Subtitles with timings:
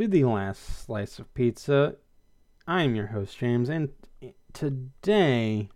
[0.00, 1.94] to the last slice of pizza.
[2.66, 3.90] I am your host, James, and
[4.54, 5.68] today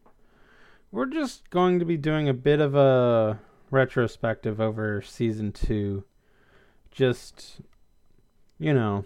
[0.91, 3.38] we're just going to be doing a bit of a
[3.70, 6.05] retrospective over season two.
[6.91, 7.60] Just,
[8.59, 9.05] you know,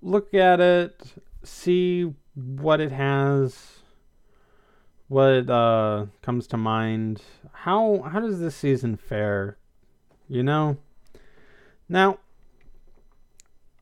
[0.00, 3.80] look at it, see what it has,
[5.08, 7.22] what uh, comes to mind.
[7.52, 9.58] How how does this season fare?
[10.28, 10.76] You know.
[11.88, 12.20] Now,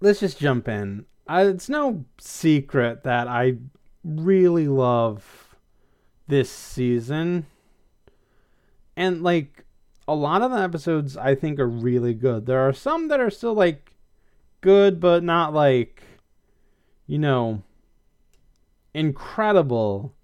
[0.02, 1.06] let's just jump in.
[1.28, 3.54] Uh, it's no secret that I
[4.04, 5.56] really love
[6.26, 7.46] this season.
[8.96, 9.64] And like
[10.06, 12.46] a lot of the episodes I think are really good.
[12.46, 13.94] There are some that are still like
[14.60, 16.02] good but not like
[17.06, 17.62] you know
[18.92, 20.14] incredible.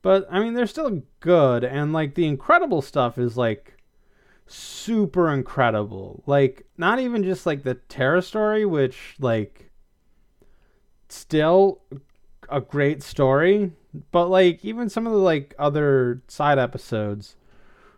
[0.00, 3.77] But I mean they're still good and like the incredible stuff is like
[4.48, 6.22] super incredible.
[6.26, 9.70] Like not even just like the Terra story, which like
[11.08, 11.80] still
[12.48, 13.72] a great story,
[14.10, 17.36] but like even some of the like other side episodes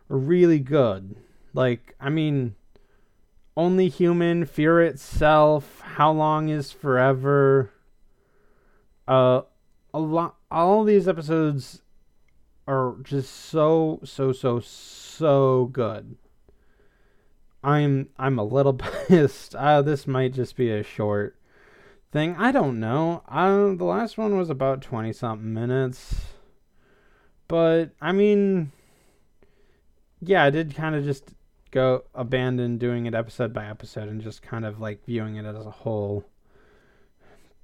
[0.08, 1.16] are really good.
[1.54, 2.54] Like I mean
[3.56, 7.70] only human, fear itself, how long is forever.
[9.06, 9.42] Uh
[9.92, 11.82] a lot all these episodes
[12.66, 16.16] are just so so so so good.
[17.62, 18.74] I'm I'm a little
[19.08, 19.54] pissed.
[19.54, 21.36] Uh, this might just be a short
[22.12, 22.34] thing.
[22.36, 23.22] I don't know.
[23.28, 26.14] Uh, the last one was about twenty something minutes,
[27.48, 28.72] but I mean,
[30.20, 31.34] yeah, I did kind of just
[31.70, 35.66] go abandon doing it episode by episode and just kind of like viewing it as
[35.66, 36.24] a whole.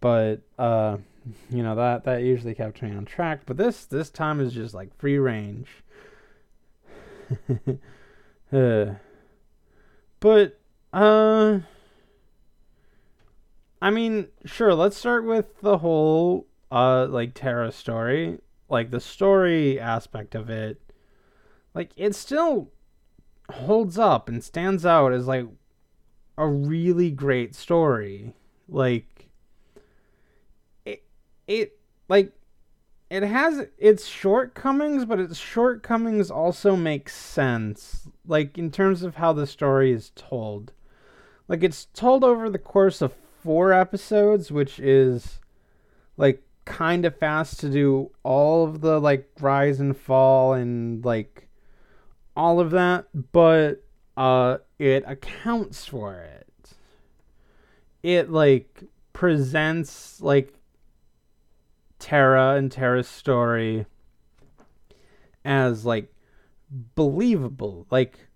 [0.01, 0.99] But uh,
[1.49, 3.41] you know that that usually kept me on track.
[3.47, 5.69] But this this time is just like free range.
[8.53, 8.95] uh.
[10.21, 10.59] But
[10.93, 11.61] uh
[13.81, 18.39] I mean, sure, let's start with the whole uh like Terra story.
[18.69, 20.81] Like the story aspect of it.
[21.75, 22.71] Like it still
[23.51, 25.47] holds up and stands out as like
[26.39, 28.33] a really great story.
[28.69, 29.29] Like
[30.85, 31.05] it
[31.47, 31.79] it
[32.09, 32.33] like
[33.11, 39.33] it has its shortcomings, but its shortcomings also make sense, like in terms of how
[39.33, 40.73] the story is told.
[41.49, 45.41] Like it's told over the course of four episodes, which is
[46.17, 51.49] like kind of fast to do all of the like rise and fall and like
[52.37, 53.85] all of that, but
[54.17, 56.71] uh it accounts for it.
[58.03, 58.83] It like
[59.13, 60.53] presents like
[61.99, 63.87] Terra and Terra's story
[65.45, 66.13] as like
[66.71, 67.87] believable.
[67.91, 68.29] Like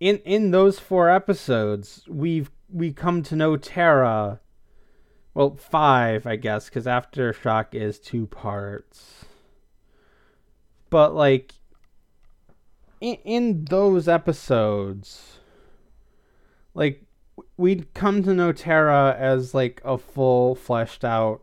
[0.00, 4.40] in in those four episodes, we've we come to know Terra.
[5.32, 9.24] Well, five, I guess, because Aftershock is two parts.
[10.90, 11.54] But like
[13.00, 15.40] in, in those episodes,
[16.72, 17.04] like
[17.56, 21.42] we'd come to know Terra as like a full fleshed out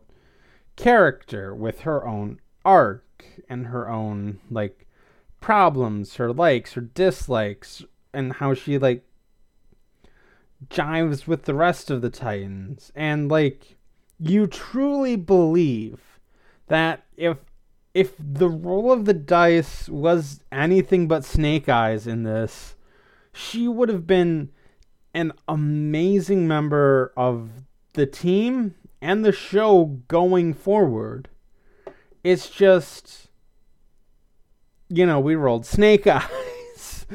[0.76, 4.86] character with her own arc and her own like
[5.42, 9.04] problems, her likes, her dislikes, and how she like
[10.70, 12.90] jives with the rest of the Titans.
[12.94, 13.76] And like
[14.18, 16.18] you truly believe
[16.68, 17.38] that if
[17.94, 22.74] if the roll of the dice was anything but snake eyes in this,
[23.34, 24.50] she would have been
[25.14, 27.50] an amazing member of
[27.92, 31.28] the team and the show going forward.
[32.24, 33.28] It's just,
[34.92, 37.06] you know, we rolled snake eyes.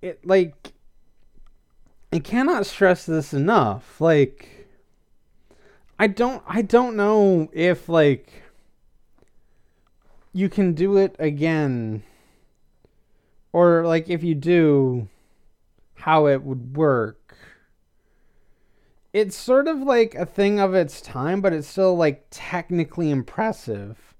[0.00, 0.72] It, like,
[2.12, 4.00] I cannot stress this enough.
[4.00, 4.68] Like,
[5.98, 8.42] I don't, I don't know if, like,
[10.32, 12.02] you can do it again.
[13.52, 15.08] Or, like, if you do,
[15.94, 17.24] how it would work
[19.14, 24.13] it's sort of like a thing of its time, but it's still like technically impressive.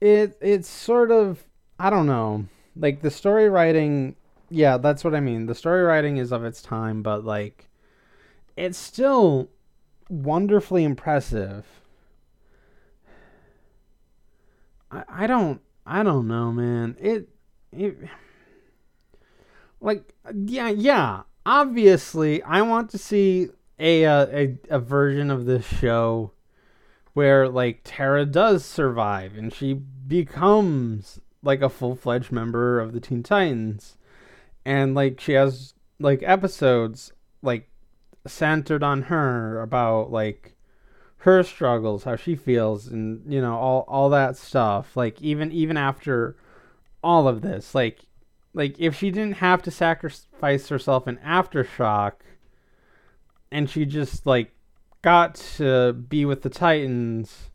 [0.00, 1.44] It it's sort of
[1.78, 2.46] I don't know.
[2.74, 4.16] Like the story writing,
[4.50, 5.46] yeah, that's what I mean.
[5.46, 7.68] The story writing is of its time, but like
[8.56, 9.48] it's still
[10.08, 11.66] wonderfully impressive.
[14.90, 16.96] I I don't I don't know, man.
[17.00, 17.28] It
[17.72, 17.96] it
[19.80, 23.48] like yeah, yeah obviously, I want to see
[23.78, 26.32] a, uh, a a version of this show
[27.16, 33.00] where like Terra does survive and she becomes like a full fledged member of the
[33.00, 33.96] Teen Titans,
[34.66, 37.70] and like she has like episodes like
[38.26, 40.56] centered on her about like
[41.20, 44.94] her struggles, how she feels and you know all all that stuff.
[44.94, 46.36] Like even even after
[47.02, 48.00] all of this, like
[48.52, 52.12] like if she didn't have to sacrifice herself in aftershock
[53.50, 54.52] and she just like
[55.06, 57.50] got to be with the Titans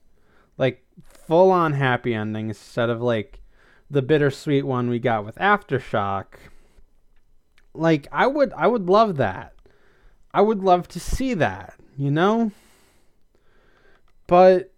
[0.57, 3.41] like full on happy ending instead of like
[3.89, 6.27] the bittersweet one we got with Aftershock.
[7.73, 9.53] Like I would I would love that.
[10.33, 12.53] I would love to see that, you know?
[14.27, 14.71] But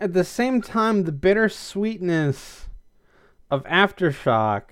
[0.00, 2.64] at the same time the bittersweetness
[3.52, 4.62] of Aftershock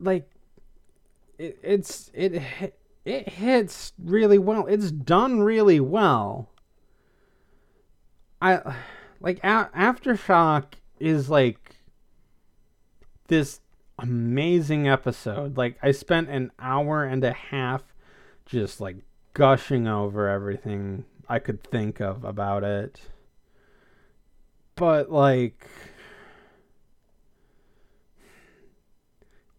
[0.00, 0.28] like
[1.38, 2.42] it, it's it
[3.04, 4.66] it hits really well.
[4.66, 6.50] It's done really well.
[8.40, 8.74] I
[9.20, 11.76] like a- Aftershock is like
[13.28, 13.60] this
[13.98, 15.56] amazing episode.
[15.56, 17.82] Like I spent an hour and a half
[18.46, 18.96] just like
[19.34, 23.00] gushing over everything I could think of about it.
[24.74, 25.66] But like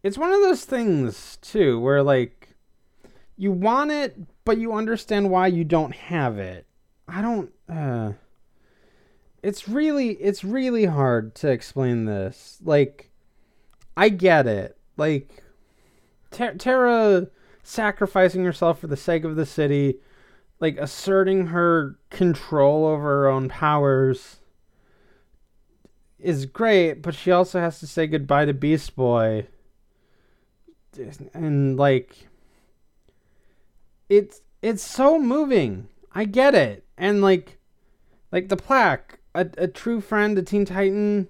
[0.02, 2.43] it's one of those things too where like
[3.36, 6.66] you want it but you understand why you don't have it.
[7.08, 8.12] I don't uh
[9.42, 12.58] it's really it's really hard to explain this.
[12.62, 13.10] Like
[13.96, 14.76] I get it.
[14.96, 15.42] Like
[16.30, 17.28] Ter- Terra
[17.62, 20.00] sacrificing herself for the sake of the city,
[20.60, 24.38] like asserting her control over her own powers
[26.18, 29.46] is great, but she also has to say goodbye to Beast Boy.
[31.34, 32.28] And like
[34.08, 35.88] it's it's so moving.
[36.12, 36.84] I get it.
[36.96, 37.58] And like
[38.32, 41.28] like the plaque a, a true friend, a Teen Titan.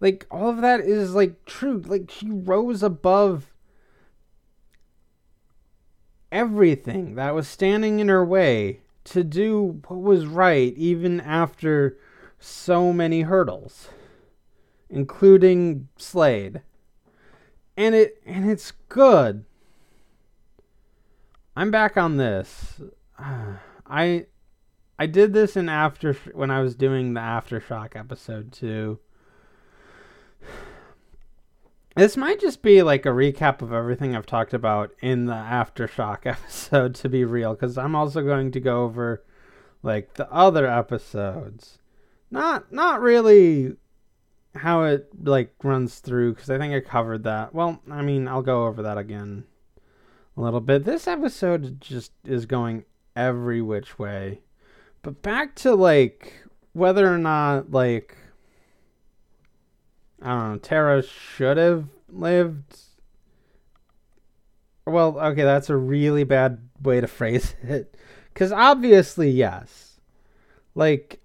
[0.00, 1.82] Like all of that is like true.
[1.84, 3.52] Like she rose above
[6.32, 11.98] everything that was standing in her way to do what was right even after
[12.38, 13.88] so many hurdles
[14.90, 16.62] including Slade.
[17.76, 19.44] And it and it's good.
[21.56, 22.80] I'm back on this.
[23.18, 24.26] I
[24.98, 29.00] I did this in after when I was doing the aftershock episode too.
[31.96, 36.18] This might just be like a recap of everything I've talked about in the aftershock
[36.24, 39.24] episode to be real cuz I'm also going to go over
[39.82, 41.78] like the other episodes.
[42.30, 43.76] Not not really
[44.54, 47.52] how it like runs through cuz I think I covered that.
[47.52, 49.44] Well, I mean, I'll go over that again
[50.36, 50.84] a little bit.
[50.84, 52.84] This episode just is going
[53.16, 54.40] every which way.
[55.02, 58.16] But back to like whether or not like
[60.22, 62.78] I don't know, Terra should have lived.
[64.86, 67.96] Well, okay, that's a really bad way to phrase it.
[68.34, 70.00] Cuz obviously, yes.
[70.74, 71.20] Like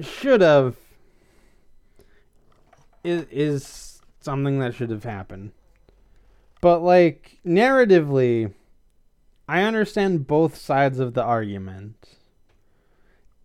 [0.00, 0.76] should have
[3.02, 5.52] is is something that should have happened.
[6.66, 8.52] But like narratively,
[9.48, 12.08] I understand both sides of the argument.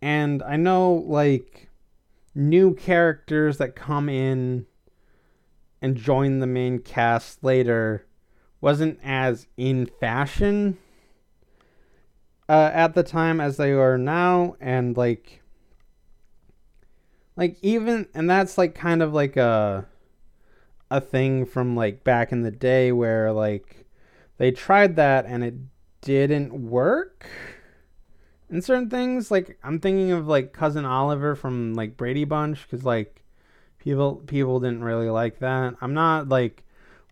[0.02, 1.70] And I know, like,
[2.34, 4.66] new characters that come in
[5.84, 8.08] and join the main cast later
[8.60, 10.80] wasn't as in fashion
[12.50, 14.56] uh, at the time as they are now.
[14.60, 15.44] And, like,
[17.36, 19.86] like, even, and that's, like, kind of like a,
[20.92, 23.86] a thing from, like, back in the day where, like,
[24.38, 25.56] they tried that and it
[26.02, 27.28] didn't work
[28.52, 29.32] in certain things.
[29.32, 33.24] Like I'm thinking of like cousin Oliver from like Brady Bunch because like
[33.80, 35.76] people people didn't really like that.
[35.82, 36.64] I'm not like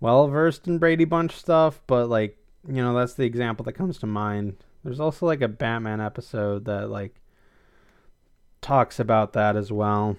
[0.01, 3.98] well versed in Brady Bunch stuff, but like you know that's the example that comes
[4.00, 4.57] to mind.
[4.83, 7.15] There's also like a Batman episode that like
[8.62, 10.17] talks about that as well,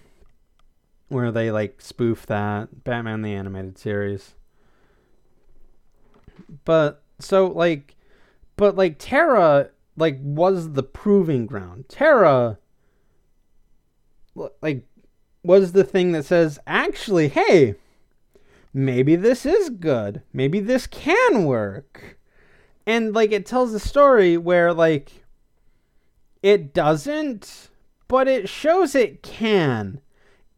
[1.11, 4.35] where they like spoof that Batman the animated series.
[6.65, 7.97] But so like,
[8.57, 11.87] but like Terra like was the proving ground.
[11.89, 12.59] Terra
[14.63, 14.87] like
[15.43, 17.75] was the thing that says actually, hey,
[18.73, 20.23] maybe this is good.
[20.33, 22.19] Maybe this can work.
[22.87, 25.25] And like it tells a story where like
[26.41, 27.69] it doesn't,
[28.07, 30.01] but it shows it can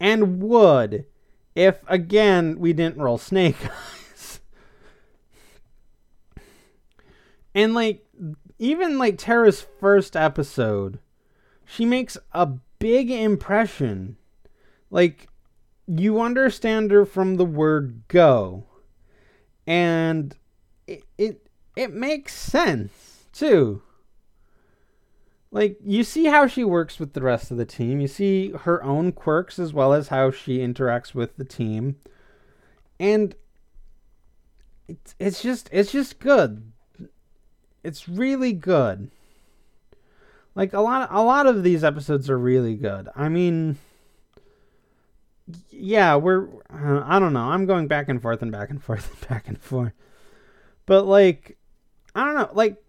[0.03, 1.07] and would
[1.55, 4.41] if again we didn't roll snake eyes.
[7.55, 8.05] and like
[8.59, 10.99] even like Terra's first episode,
[11.65, 12.47] she makes a
[12.79, 14.17] big impression.
[14.91, 15.29] Like
[15.87, 18.65] you understand her from the word go.
[19.67, 20.37] And
[20.89, 23.83] it, it it makes sense too.
[25.53, 28.01] Like you see how she works with the rest of the team.
[28.01, 31.97] You see her own quirks as well as how she interacts with the team.
[32.99, 33.35] And
[34.89, 36.73] it's it's just it's just good.
[37.85, 39.11] It's really good.
[40.55, 43.11] Like a lot a lot of these episodes are really good.
[43.15, 43.77] I mean
[45.69, 47.51] yeah, we're uh, I don't know.
[47.51, 49.93] I'm going back and forth and back and forth and back and forth.
[50.87, 51.59] But like
[52.15, 52.83] I don't know, like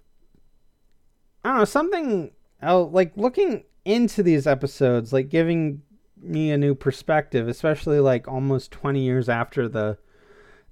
[1.44, 2.32] I don't know, something
[2.64, 5.82] else like looking into these episodes, like giving
[6.22, 9.98] me a new perspective, especially like almost 20 years after the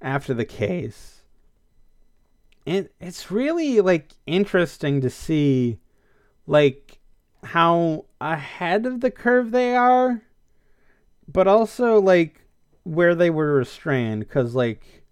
[0.01, 1.21] after the case.
[2.65, 5.79] It it's really like interesting to see
[6.48, 7.00] like
[7.43, 10.21] how ahead of the curve they are,
[11.27, 12.41] but also like
[12.83, 15.03] where they were restrained cuz like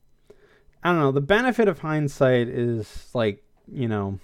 [0.83, 1.12] I don't know.
[1.12, 4.19] The benefit of hindsight is like you know,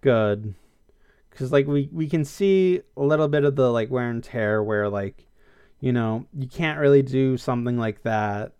[0.00, 0.54] good,
[1.32, 4.62] because like we we can see a little bit of the like wear and tear
[4.62, 5.26] where like,
[5.80, 8.52] you know, you can't really do something like that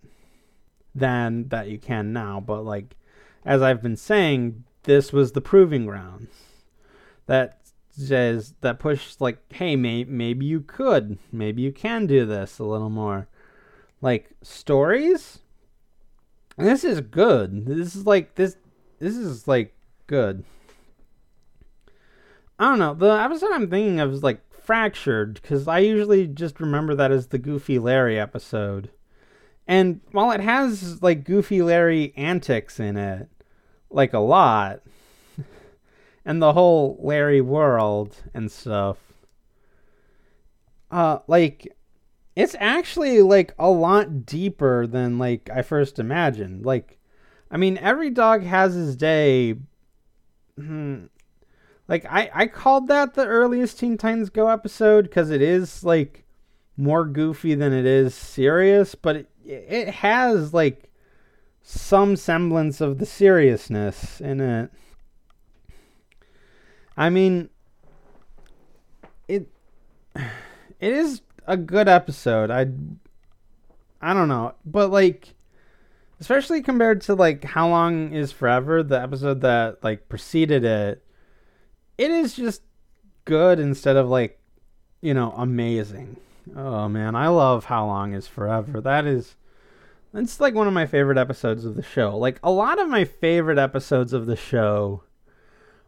[0.95, 2.39] then that you can now.
[2.39, 2.95] But like,
[3.45, 6.29] as I've been saying, this was the proving grounds
[7.25, 7.61] that
[7.91, 12.63] says that push like, hey, may, maybe you could, maybe you can do this a
[12.63, 13.27] little more.
[14.01, 15.39] Like stories
[16.57, 17.65] this is good.
[17.65, 18.57] This is like this.
[18.99, 19.73] This is like
[20.07, 20.43] good.
[22.59, 22.93] I don't know.
[22.93, 27.27] The episode I'm thinking of is like fractured because I usually just remember that as
[27.27, 28.89] the Goofy Larry episode.
[29.67, 33.29] And while it has like Goofy Larry antics in it,
[33.89, 34.81] like a lot,
[36.25, 38.97] and the whole Larry world and stuff,
[40.91, 41.75] uh, like
[42.35, 46.65] it's actually like a lot deeper than like I first imagined.
[46.65, 46.99] Like,
[47.51, 49.55] I mean, every dog has his day.
[51.87, 56.25] Like I I called that the earliest Teen Titans Go episode because it is like
[56.77, 60.89] more goofy than it is serious, but it, it has like
[61.61, 64.71] some semblance of the seriousness in it.
[66.95, 67.49] I mean,
[69.27, 69.47] it
[70.15, 70.29] it
[70.79, 72.49] is a good episode.
[72.49, 72.67] I
[74.01, 75.35] I don't know, but like
[76.19, 81.03] especially compared to like How Long Is Forever, the episode that like preceded it,
[81.97, 82.61] it is just
[83.25, 84.39] good instead of like,
[85.01, 86.17] you know, amazing.
[86.55, 88.81] Oh man, I love How Long Is Forever.
[88.81, 89.35] That is
[90.13, 92.15] it's like one of my favorite episodes of the show.
[92.17, 95.03] Like a lot of my favorite episodes of the show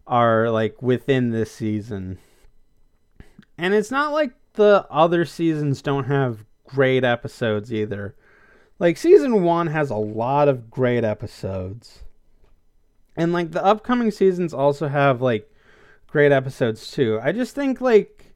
[0.08, 2.18] are like within this season.
[3.58, 8.16] And it's not like the other seasons don't have great episodes either.
[8.80, 12.04] Like season 1 has a lot of great episodes.
[13.16, 15.50] And like the upcoming seasons also have like
[16.16, 17.20] great episodes too.
[17.22, 18.32] I just think like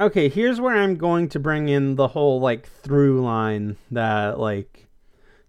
[0.00, 4.88] okay, here's where I'm going to bring in the whole like through line that like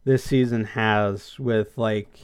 [0.06, 2.20] this season has with like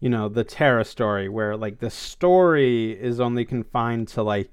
[0.00, 4.50] you know the Terra story where like the story is only confined to like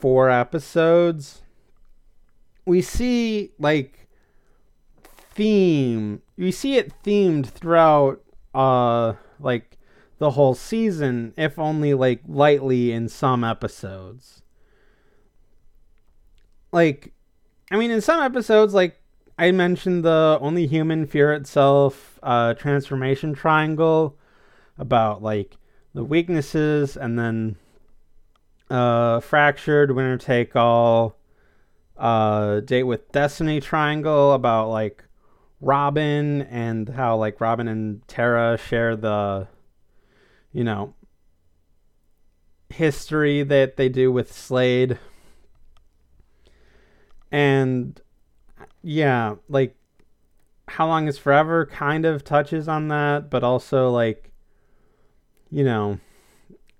[0.00, 1.42] four episodes,
[2.64, 4.08] we see like
[5.34, 6.22] theme.
[6.38, 8.22] We see it themed throughout
[8.54, 9.75] uh like
[10.18, 14.42] the whole season, if only like lightly in some episodes.
[16.72, 17.12] Like
[17.70, 19.00] I mean in some episodes like
[19.38, 24.16] I mentioned the only human fear itself uh transformation triangle
[24.78, 25.56] about like
[25.94, 27.56] the weaknesses and then
[28.70, 31.16] uh, Fractured, Winner Take All,
[31.96, 35.04] uh, Date with Destiny Triangle about like
[35.60, 39.48] Robin and how like Robin and Terra share the,
[40.56, 40.94] you know,
[42.70, 44.98] history that they do with Slade.
[47.30, 48.00] And
[48.82, 49.76] yeah, like
[50.66, 54.30] How Long is Forever kind of touches on that, but also like,
[55.50, 56.00] you know,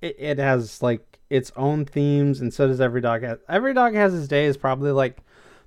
[0.01, 3.41] it, it has like its own themes, and so does Every Dog Has.
[3.47, 5.19] Every Dog Has His Day is probably like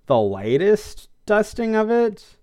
[0.07, 2.37] the lightest dusting of it,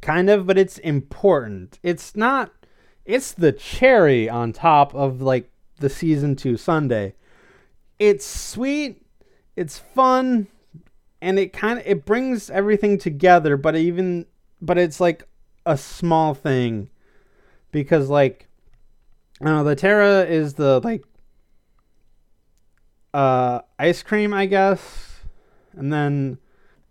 [0.00, 1.80] kind of, but it's important.
[1.82, 2.52] It's not.
[3.06, 5.48] It's the cherry on top of like
[5.78, 7.12] the season two sundae.
[7.98, 9.02] It's sweet.
[9.54, 10.48] It's fun,
[11.22, 13.56] and it kind of it brings everything together.
[13.56, 14.26] But even
[14.60, 15.28] but it's like
[15.64, 16.90] a small thing
[17.70, 18.48] because like
[19.40, 21.04] I know the Terra is the like
[23.14, 25.20] uh, ice cream, I guess,
[25.74, 26.38] and then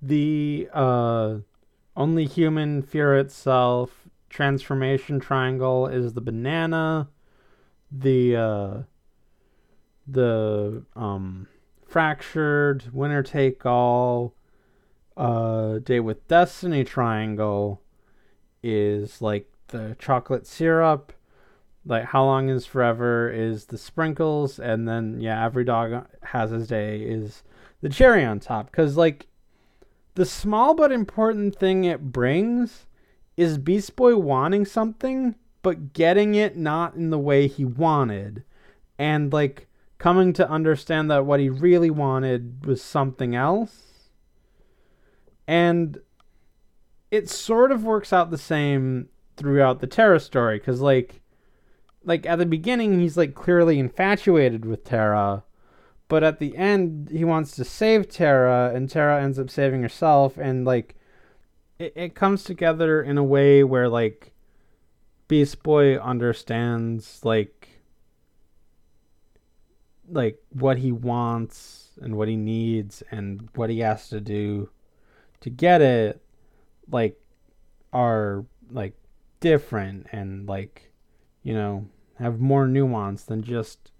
[0.01, 1.37] the uh,
[1.95, 4.04] only human fear itself
[4.35, 7.07] transformation triangle is the banana,
[7.89, 8.77] the uh,
[10.05, 11.47] the um,
[11.87, 14.35] fractured winner take all,
[15.15, 17.81] uh, day with destiny triangle
[18.61, 21.13] is like the chocolate syrup.
[21.85, 26.67] Like how long is forever is the sprinkles, and then yeah, every dog has his
[26.67, 27.41] day is
[27.79, 28.69] the cherry on top.
[28.73, 29.27] Cause like
[30.15, 32.85] the small but important thing it brings
[33.37, 38.43] is Beast Boy wanting something, but getting it not in the way he wanted.
[38.97, 44.09] And like coming to understand that what he really wanted was something else.
[45.47, 45.99] And
[47.11, 51.21] it sort of works out the same throughout the Terra story cuz like
[52.03, 55.43] like at the beginning he's like clearly infatuated with Terra,
[56.07, 60.37] but at the end he wants to save Terra and Terra ends up saving herself
[60.37, 60.95] and like
[61.79, 64.31] it, it comes together in a way where like
[65.27, 67.69] Beast Boy understands like
[70.09, 74.69] like what he wants and what he needs and what he has to do
[75.41, 76.21] to get it
[76.89, 77.19] like
[77.91, 78.93] are like
[79.39, 80.91] different and like
[81.41, 81.85] you know
[82.19, 83.91] have more nuance than just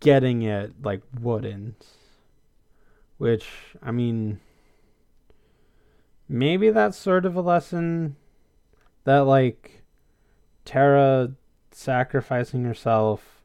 [0.00, 1.86] getting it like wouldn't
[3.18, 3.46] which
[3.82, 4.40] i mean
[6.28, 8.16] maybe that's sort of a lesson
[9.04, 9.82] that like
[10.64, 11.32] Terra
[11.70, 13.42] sacrificing herself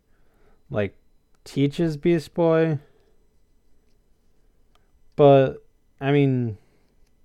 [0.70, 0.96] like
[1.44, 2.80] teaches Beast Boy.
[5.16, 5.64] But
[6.00, 6.58] I mean,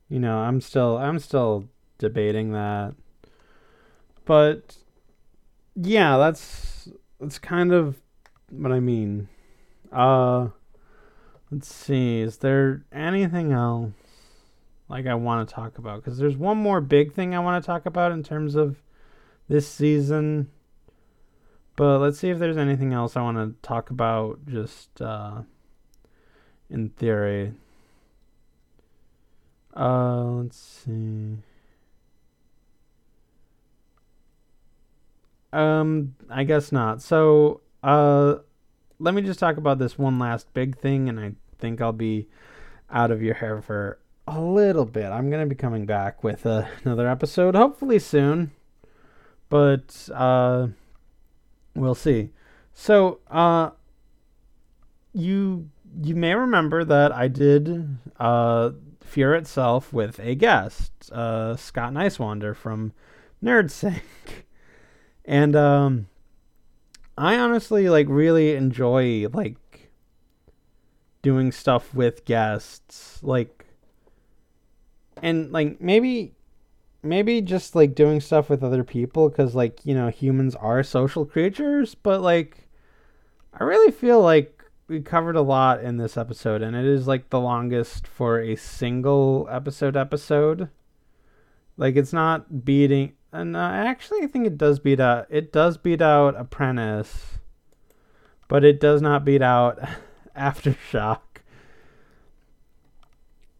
[0.08, 2.94] you know, I'm still I'm still debating that.
[4.24, 4.76] But
[5.74, 6.88] yeah, that's
[7.20, 7.96] that's kind of
[8.50, 9.28] what I mean.
[9.92, 10.48] Uh
[11.50, 13.92] let's see, is there anything else
[14.88, 17.66] like I want to talk about cuz there's one more big thing I want to
[17.66, 18.82] talk about in terms of
[19.48, 20.48] this season
[21.76, 25.42] but let's see if there's anything else I want to talk about just uh,
[26.70, 27.52] in theory.
[29.76, 31.36] Uh, let's see.
[35.52, 37.02] Um, I guess not.
[37.02, 38.36] So, uh,
[38.98, 42.26] let me just talk about this one last big thing, and I think I'll be
[42.90, 45.06] out of your hair for a little bit.
[45.06, 48.52] I'm gonna be coming back with uh, another episode, hopefully soon.
[49.48, 50.68] But uh
[51.76, 52.30] We'll see.
[52.72, 53.70] So, uh,
[55.12, 55.68] you
[56.02, 62.56] you may remember that I did uh, Fear itself with a guest, uh, Scott Niswander
[62.56, 62.92] from
[63.42, 64.00] NerdSync,
[65.24, 66.08] and um,
[67.16, 69.90] I honestly like really enjoy like
[71.22, 73.55] doing stuff with guests, like,
[75.22, 76.34] and like maybe
[77.02, 81.24] maybe just like doing stuff with other people because like you know humans are social
[81.24, 82.68] creatures but like
[83.58, 87.30] i really feel like we covered a lot in this episode and it is like
[87.30, 90.68] the longest for a single episode episode.
[91.76, 95.76] Like it's not beating and uh, actually i think it does beat out it does
[95.76, 97.38] beat out apprentice
[98.48, 99.78] but it does not beat out
[100.36, 101.20] aftershock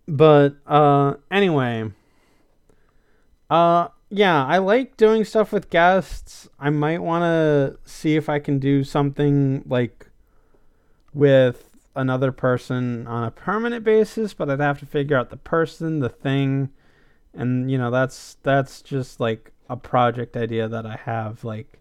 [0.07, 1.91] but uh anyway
[3.51, 6.49] uh, yeah, I like doing stuff with guests.
[6.59, 10.09] I might want to see if I can do something like
[11.13, 16.01] with another person on a permanent basis, but I'd have to figure out the person,
[16.01, 16.71] the thing,
[17.35, 21.81] and you know, that's that's just like a project idea that I have like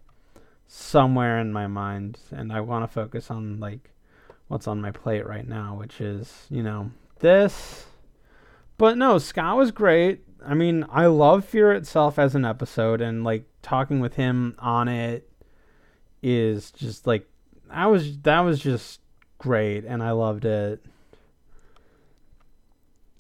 [0.68, 3.92] somewhere in my mind and I want to focus on like
[4.48, 7.86] what's on my plate right now, which is, you know, this.
[8.78, 10.24] But no, Scott was great.
[10.46, 14.88] I mean, I love Fear itself as an episode, and like talking with him on
[14.88, 15.30] it
[16.22, 17.28] is just like
[17.70, 19.00] I was that was just
[19.38, 20.86] great, and I loved it.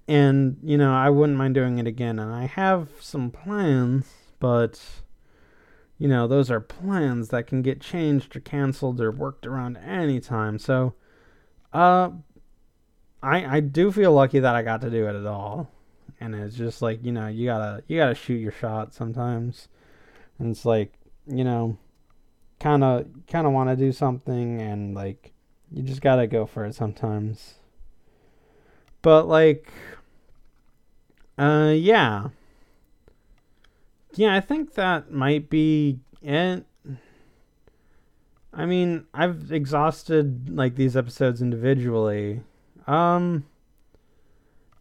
[0.07, 4.05] And you know, I wouldn't mind doing it again, and I have some plans,
[4.39, 4.79] but
[5.97, 10.59] you know, those are plans that can get changed or canceled or worked around anytime.
[10.59, 10.93] So,
[11.71, 12.09] uh,
[13.25, 15.71] I I do feel lucky that I got to do it at all.
[16.19, 19.67] And it's just like you know you gotta you gotta shoot your shot sometimes.
[20.37, 20.93] And it's like
[21.27, 21.77] you know
[22.59, 25.33] kind of kind of want to do something and like
[25.71, 27.55] you just gotta go for it sometimes.
[29.01, 29.71] But like
[31.37, 32.29] uh yeah.
[34.13, 36.63] Yeah i think that might be it.
[38.53, 42.41] I mean i've exhausted like these episodes individually
[42.87, 43.45] um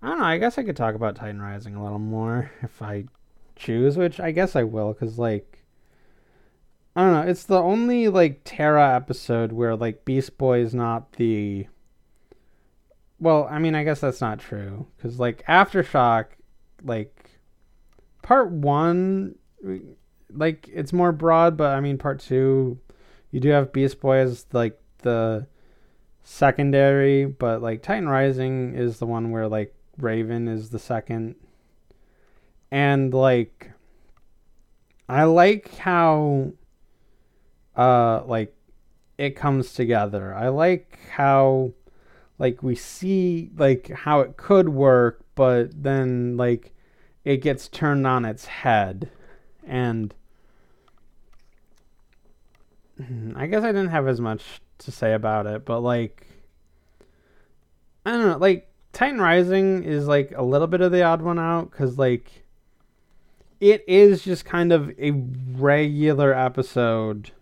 [0.03, 0.25] I don't know.
[0.25, 3.05] I guess I could talk about Titan Rising a little more if I
[3.57, 5.65] choose, which I guess I will, because like
[6.95, 11.13] I don't know, it's the only like Terra episode where like Beast Boy is not
[11.15, 11.67] the.
[13.19, 16.27] Well, I mean, I guess that's not true, because like Aftershock,
[16.83, 17.31] like
[18.23, 19.37] part one,
[20.31, 22.79] like it's more broad, but I mean part two,
[23.31, 25.47] you do have Beast Boy as like the
[26.25, 31.37] secondary, but like Titan Rising is the one where like Raven is the second.
[32.71, 33.71] And like
[35.09, 36.53] I like how
[37.77, 38.57] uh like
[39.19, 40.35] it comes together.
[40.35, 41.73] I like how
[42.39, 46.75] like we see like how it could work, but then like
[47.25, 49.11] it gets turned on its head.
[49.67, 50.15] And
[53.37, 54.43] I guess I didn't have as much
[54.79, 56.27] to say about it, but like
[58.07, 61.39] I don't know, like Titan Rising is like a little bit of the odd one
[61.39, 62.45] out cuz like
[63.61, 67.33] it is just kind of a regular episode.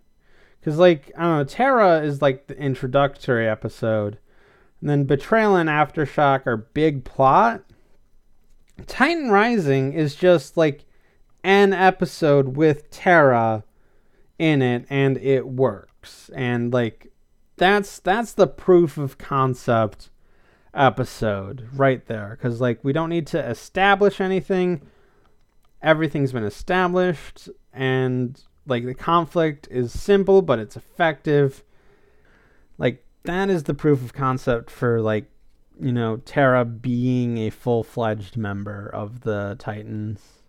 [0.62, 4.18] Cuz like I don't know, Terra is like the introductory episode.
[4.80, 7.62] And then Betrayal and Aftershock are big plot.
[8.86, 10.84] Titan Rising is just like
[11.44, 13.64] an episode with Terra
[14.38, 16.30] in it and it works.
[16.34, 17.11] And like
[17.56, 20.10] that's that's the proof of concept
[20.74, 24.80] episode right there cuz like we don't need to establish anything.
[25.82, 31.62] Everything's been established and like the conflict is simple but it's effective.
[32.78, 35.26] Like that is the proof of concept for like
[35.80, 40.42] you know Terra being a full-fledged member of the Titans.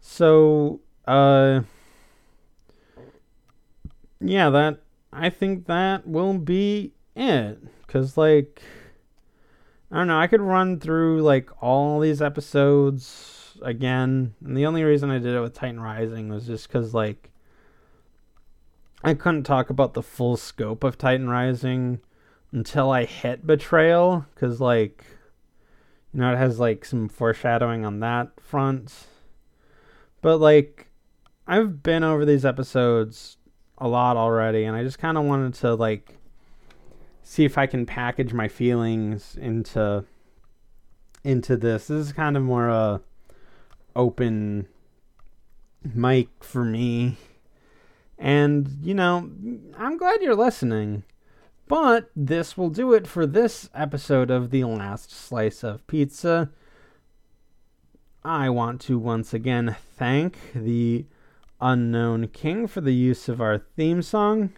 [0.00, 1.62] So, uh
[4.20, 4.80] yeah, that
[5.12, 7.58] I think that will be it.
[7.86, 8.62] Cause like
[9.90, 14.34] I don't know, I could run through like all these episodes again.
[14.42, 17.30] And the only reason I did it with Titan Rising was just because like
[19.04, 22.00] I couldn't talk about the full scope of Titan Rising
[22.50, 24.24] until I hit Betrayal.
[24.36, 25.04] Cause like
[26.14, 29.06] you know, it has like some foreshadowing on that front.
[30.22, 30.88] But like
[31.46, 33.36] I've been over these episodes
[33.82, 36.16] a lot already, and I just kind of wanted to like
[37.24, 40.04] see if I can package my feelings into
[41.24, 41.88] into this.
[41.88, 43.00] This is kind of more a
[43.96, 44.68] open
[45.84, 47.16] mic for me.
[48.18, 49.30] And, you know,
[49.76, 51.02] I'm glad you're listening.
[51.66, 56.50] But this will do it for this episode of The Last Slice of Pizza.
[58.24, 61.06] I want to once again thank the
[61.62, 64.50] Unknown King for the use of our theme song.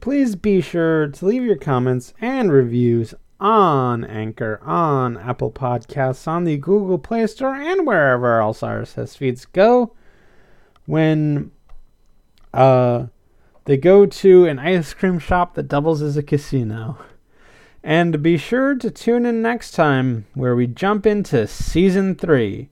[0.00, 6.44] Please be sure to leave your comments and reviews on Anchor, on Apple Podcasts, on
[6.44, 9.94] the Google Play Store, and wherever else RSS feeds go.
[10.86, 11.52] When
[12.54, 13.06] uh,
[13.66, 16.98] they go to an ice cream shop that doubles as a casino.
[17.82, 22.70] And be sure to tune in next time where we jump into season three.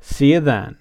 [0.00, 0.76] See you then.